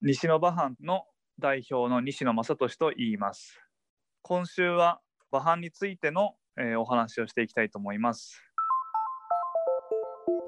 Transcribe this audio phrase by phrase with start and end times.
[0.00, 1.06] 西野馬藩の
[1.40, 3.58] 代表の西野正俊と言います。
[4.22, 5.00] 今週は
[5.32, 8.40] 馬藩についての、えーお話をしていきたいと思います。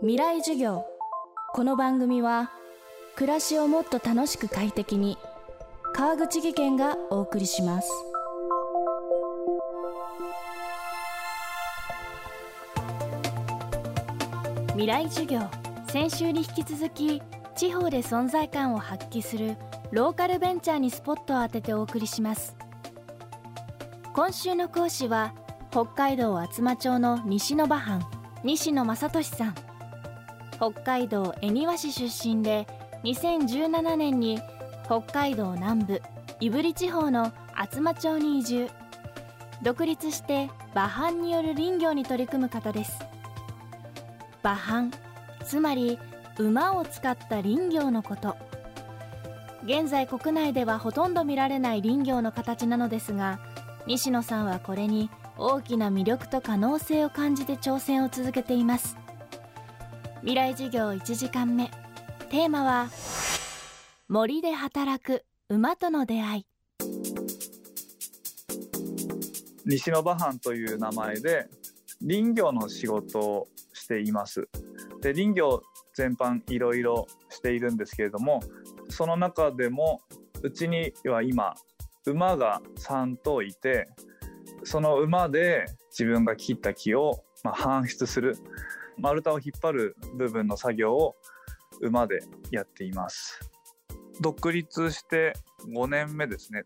[0.02, 0.84] 未来授業。
[1.52, 2.52] この番組は
[3.16, 5.18] 暮らしをもっと楽しく快適に
[5.94, 7.90] 川口義賢がお送りします。
[14.74, 15.40] 未来授業。
[15.88, 17.20] 先週に引き続き
[17.60, 19.54] 地方で存在感を発揮する
[19.90, 22.56] ローカルベンチャーにスポットを当ててお送りします。
[24.14, 25.34] 今週の講師は
[25.70, 28.02] 北海道厚真町の西野馬藩
[28.44, 29.54] 西野正俊さん。
[30.52, 32.66] 北海道恵庭市出身で
[33.04, 34.40] 2017年に
[34.86, 36.02] 北海道南部
[36.40, 38.70] 胆振地方の厚真町に移住。
[39.60, 42.98] 独立して馬藩による林業に取り組む方です。
[44.42, 44.90] 馬藩
[45.44, 45.98] つまり
[46.40, 48.34] 馬を使った林業のこと。
[49.64, 53.38] 現在国内ではほとんど見られない林業の形なのですが
[53.86, 58.96] 西野さんはこれに大きな魅力と可能性を感じて挑戦を続けています。
[60.20, 61.70] 未来授業1時間目。
[62.30, 62.88] テーマは
[64.08, 66.46] 森で働く馬との出会い。
[69.66, 71.48] 西野馬藩という名前で
[72.00, 74.48] 林業の仕事をしています。
[75.02, 75.62] で林業
[75.94, 78.40] 全般いろいろしているんですけれども
[78.88, 80.00] その中でも
[80.42, 81.54] うちには今
[82.06, 83.88] 馬が3頭いて
[84.64, 88.36] その馬で自分が切った木をまあ搬出する
[88.98, 91.16] 丸太を引っ張る部分の作業を
[91.80, 93.40] 馬でやっています。
[94.20, 95.32] 独立して
[95.66, 96.64] 5年目ですね。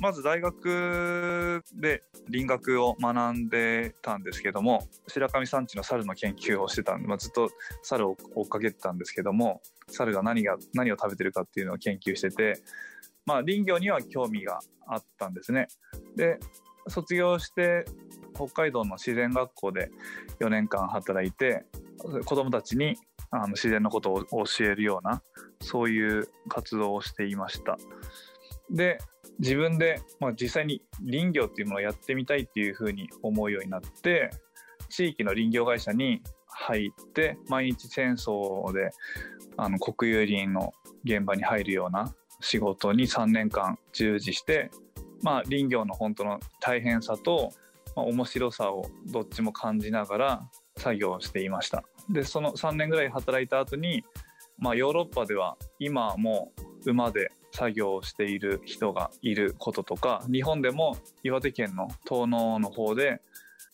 [0.00, 7.50] まず大学で林学を学んでたんですけども白神山地の猿の研究をしてたんで、まあ、ずっと
[7.82, 12.60] 猿を追っかけてたんですけども猿が何が何を食べてるかっていうのを研究してて、
[13.26, 15.66] まあ、林業には興味があったんですね。
[16.16, 16.38] で
[16.88, 17.84] 卒業して
[18.34, 19.90] 北海道の自然学校で
[20.40, 21.66] 4年間働いて
[22.24, 22.96] 子どもたちに
[23.30, 25.22] あの自然のことを教えるような
[25.60, 27.76] そういう活動をしていました。
[28.70, 28.98] で
[29.38, 34.30] 自分で、まあ、実際に林業っていうものをやってみたいっていうふうに思うようになって
[34.88, 38.90] 地域の林業会社に入って毎日戦争で
[39.56, 40.72] あの国有林の
[41.04, 44.70] 現場に入るような仕事に3年間従事して、
[45.22, 47.52] まあ、林業の本当の大変さと、
[47.96, 51.84] まあ、面白さをどっちも感じながら作業をしていました。
[52.08, 54.04] でその3年ぐらい働いた後に、
[54.58, 56.52] まあ、ヨーロッパでは今はも
[56.84, 63.20] う馬で作業をしている人がいることとか日本でも岩手県の東農の方で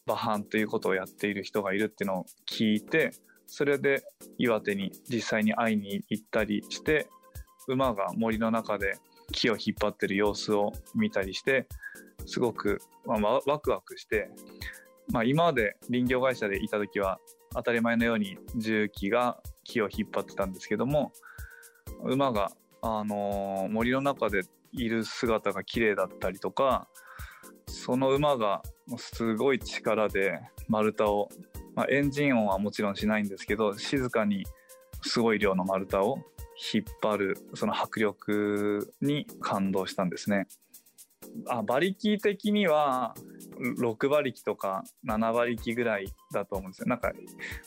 [0.07, 3.13] 馬藩ということをやっている人がいるっていうのを聞いて
[3.47, 4.05] それで
[4.39, 7.09] 岩手に実際に会いに行ったりして
[7.69, 8.99] 馬が森の中で
[9.33, 11.67] 木を引っ張ってる様子を見たりして
[12.27, 14.31] すごく、まあ、ワワクワクして、
[15.11, 17.19] まあ、今まで林業会社でいた時は
[17.55, 21.13] 当たり前のように重機が木を引っ張ってたんですけども
[22.03, 22.51] 馬が
[22.87, 26.87] あの森の中でいる姿が綺麗だったりとか
[27.67, 28.61] その馬が
[28.99, 31.31] すごい力で丸太を、
[31.75, 34.45] まあ、エンジン音はもちろんしないんですけど静かに
[35.01, 36.19] すごい量の丸太を
[36.75, 40.47] 引っ張るその迫力に感動したんですね。
[41.49, 43.15] あ馬力的には
[43.81, 46.87] 6馬力とか7馬力ぐらいだと思うんですよ。
[46.87, 47.13] なんか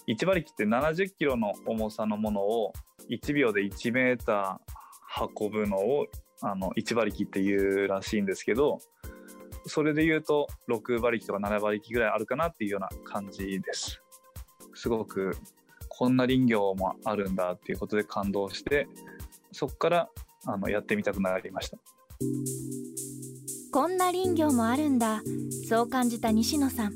[0.07, 2.71] 1馬力って70キロの重さのものを
[3.09, 4.76] 1秒で1メーター
[5.37, 6.07] 運ぶのを
[6.41, 8.79] あの1馬力っていうらしいんですけど
[9.65, 14.01] それで言うと6馬力とか7馬力ぐらいあるかなっていうような感じです。
[14.73, 15.35] すごく
[15.89, 18.87] こんな林業もあるんだっていうことで感動して
[19.51, 20.09] そこから
[20.45, 21.77] あのやってみたくなりました。
[23.71, 25.21] こんな林業もあるんだ
[25.67, 26.93] そう感じた西野さん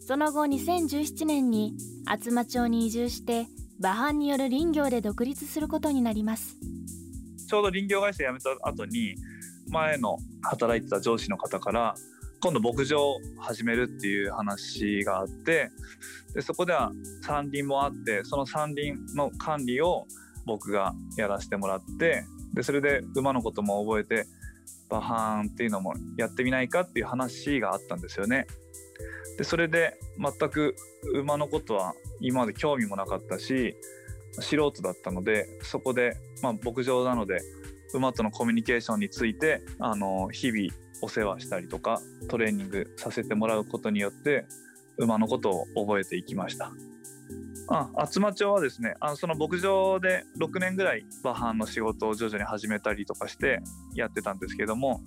[0.00, 1.74] その後2017年に
[2.06, 3.46] 厚真町に移住して
[3.80, 6.56] 馬藩による林業で独立することになります
[7.48, 9.14] ちょうど林業会社辞めた後に
[9.70, 11.94] 前の働いてた上司の方から
[12.40, 15.70] 今度牧場を始めるっていう話があって
[16.34, 16.92] でそこでは
[17.22, 20.06] 山林もあってその山林の管理を
[20.46, 24.26] 僕がやらせてもらってでそれで馬のことも覚えて
[24.90, 28.46] 馬藩っていうのもやってみないかっていう話があったんですよね。
[29.38, 30.74] でそれで全く
[31.14, 33.76] 馬のことは今まで興味もなかったし
[34.32, 37.40] 素人だったのでそこで、まあ、牧場なので
[37.94, 40.68] 馬とのコミュニケーションについてあの日々
[41.00, 44.46] お世話したりとかトレーニングさせてもらうことによって
[44.98, 46.72] 馬のことを覚えていきました。
[47.70, 53.60] あ厚真町はですねあのその牧場で6年ぐらい馬飯の仕事を徐々に始めたりとかして
[53.94, 55.02] やってたんですけども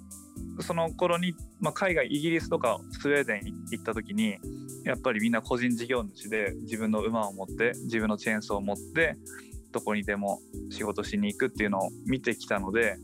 [0.60, 3.42] その頃に、まあ、海外イギリスとかスウェーデン
[3.72, 4.38] 行った時に
[4.84, 9.18] やっぱりみんな個人事業主で自分の馬を持って自分のチェーンソーを持って
[9.72, 12.98] どこにでも仕事しに行くっていうのを見てきたので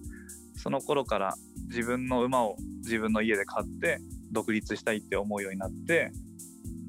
[0.56, 1.36] その頃から
[1.70, 4.00] 自分の馬を自分の家で飼って
[4.32, 6.12] 独立したいって思うようになって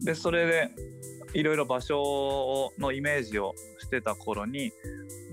[0.03, 0.71] でそれで
[1.35, 4.73] いろいろ場所のイメージをしてた頃に、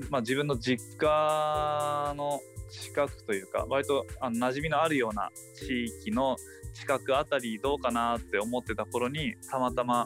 [0.10, 6.36] まあ、自分の実家の近くというか割とあの馴染みのあるような地域の
[6.74, 10.06] 近くあたりどうかなって思ってた頃にたまたま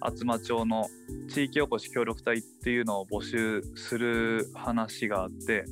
[0.00, 0.88] 厚真町の
[1.32, 5.64] 地域おこし協力隊っていうのを募集する話があって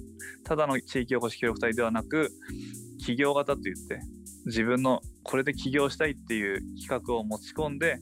[0.44, 2.30] ただの地域おこし協力隊ではなく
[2.98, 4.00] 企業型といって
[4.46, 7.98] 自分のこれで起業したいっていう企画を持ち込んで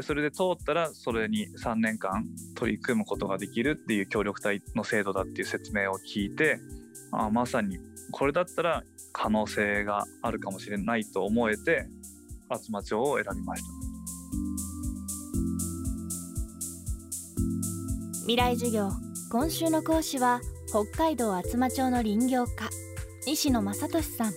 [0.00, 2.24] でそれで通ったらそれに3年間
[2.54, 6.58] 取り組むことができるっていう協力隊の制度だっていう説明を聞いて
[7.12, 7.78] あまさに
[8.10, 8.82] これだったら
[9.12, 11.86] 可能性があるかもしれないと思えて
[12.48, 13.68] 厚真町を選びました。
[18.22, 18.90] 未来授業。
[19.30, 22.70] 今週の講師は北海道厚真町の林業家
[23.26, 24.32] 西野正俊さん。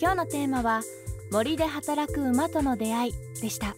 [0.00, 0.82] 今日のテーマは
[1.30, 3.74] 森で働く馬との出会いでした。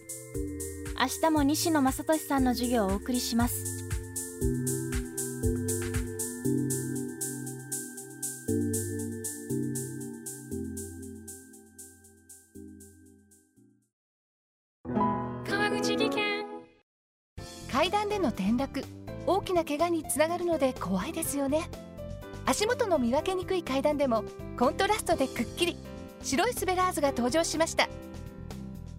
[0.99, 3.87] 明日も西野正俊さんの授業をお送りします。
[15.47, 16.45] 川口技研。
[17.71, 18.83] 階段での転落。
[19.27, 21.69] 大きな怪我につながるので怖いですよね。
[22.47, 24.23] 足元の見分けにくい階段でも
[24.57, 25.77] コントラストでくっきり。
[26.23, 27.87] 白いスベラーズが登場しました。